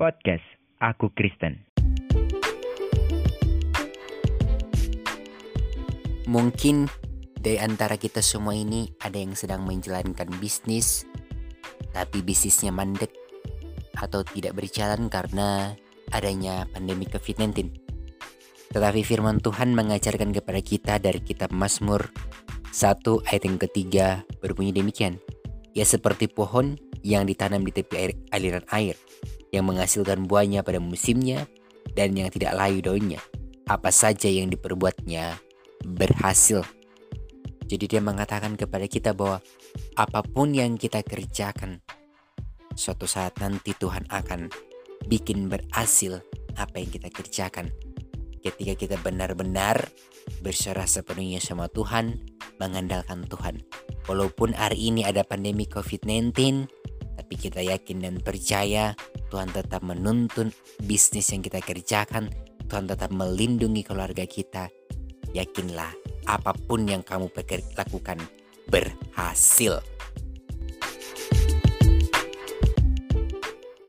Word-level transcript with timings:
Podcast 0.00 0.40
Aku 0.80 1.12
Kristen. 1.12 1.60
Mungkin 6.24 6.88
dari 7.36 7.60
antara 7.60 8.00
kita 8.00 8.24
semua 8.24 8.56
ini 8.56 8.88
ada 9.04 9.20
yang 9.20 9.36
sedang 9.36 9.68
menjalankan 9.68 10.32
bisnis, 10.40 11.04
tapi 11.92 12.24
bisnisnya 12.24 12.72
mandek 12.72 13.12
atau 13.92 14.24
tidak 14.24 14.56
berjalan 14.56 15.12
karena 15.12 15.76
adanya 16.16 16.64
pandemi 16.72 17.04
COVID-19. 17.04 17.68
Tetapi 18.72 19.04
firman 19.04 19.44
Tuhan 19.44 19.76
mengajarkan 19.76 20.32
kepada 20.32 20.64
kita 20.64 20.96
dari 20.96 21.20
kitab 21.20 21.52
Mazmur 21.52 22.08
1 22.72 23.04
ayat 23.28 23.42
yang 23.44 23.60
ketiga 23.60 24.24
berbunyi 24.40 24.72
demikian. 24.72 25.20
Ya 25.76 25.84
seperti 25.84 26.24
pohon 26.24 26.80
yang 27.04 27.28
ditanam 27.28 27.60
di 27.60 27.72
tepi 27.76 27.94
air, 28.00 28.12
aliran 28.32 28.64
air, 28.72 28.96
yang 29.50 29.66
menghasilkan 29.66 30.26
buahnya 30.26 30.62
pada 30.62 30.78
musimnya 30.78 31.46
dan 31.94 32.14
yang 32.14 32.30
tidak 32.30 32.54
layu 32.54 32.82
daunnya. 32.82 33.20
Apa 33.66 33.94
saja 33.94 34.26
yang 34.26 34.50
diperbuatnya 34.50 35.38
berhasil. 35.86 36.66
Jadi 37.70 37.86
dia 37.86 38.02
mengatakan 38.02 38.58
kepada 38.58 38.86
kita 38.90 39.14
bahwa 39.14 39.38
apa 39.94 40.26
pun 40.26 40.50
yang 40.50 40.74
kita 40.74 41.06
kerjakan, 41.06 41.78
suatu 42.74 43.06
saat 43.06 43.38
nanti 43.38 43.70
Tuhan 43.78 44.10
akan 44.10 44.50
bikin 45.06 45.46
berhasil 45.46 46.18
apa 46.58 46.82
yang 46.82 46.90
kita 46.90 47.08
kerjakan. 47.14 47.70
Ketika 48.42 48.74
kita 48.74 48.96
benar-benar 48.98 49.86
berserah 50.42 50.88
sepenuhnya 50.88 51.38
sama 51.38 51.70
Tuhan, 51.70 52.18
mengandalkan 52.58 53.22
Tuhan. 53.28 53.62
Walaupun 54.08 54.56
hari 54.56 54.90
ini 54.90 55.04
ada 55.06 55.22
pandemi 55.22 55.68
COVID-19, 55.68 56.34
tapi 57.20 57.34
kita 57.36 57.60
yakin 57.62 58.02
dan 58.02 58.14
percaya 58.18 58.96
Tuhan 59.30 59.54
tetap 59.54 59.86
menuntun 59.86 60.50
bisnis 60.82 61.30
yang 61.30 61.40
kita 61.40 61.62
kerjakan. 61.62 62.28
Tuhan 62.66 62.90
tetap 62.90 63.14
melindungi 63.14 63.86
keluarga 63.86 64.26
kita. 64.26 64.66
Yakinlah 65.30 65.94
apa 66.26 66.52
pun 66.54 66.86
yang 66.86 67.06
kamu 67.06 67.30
lakukan 67.78 68.18
berhasil. 68.66 69.82